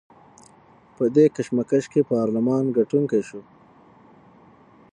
[0.95, 3.41] په دې کشمکش کې پارلمان ګټونکی شو.